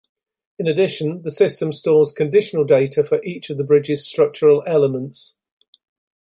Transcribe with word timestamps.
In 0.57 0.65
addition, 0.67 1.21
the 1.21 1.29
system 1.29 1.71
stores 1.71 2.11
condition 2.11 2.65
data 2.65 3.03
for 3.03 3.23
each 3.23 3.51
of 3.51 3.59
a 3.59 3.63
bridge's 3.63 4.03
structural 4.03 4.63
elements. 4.65 5.37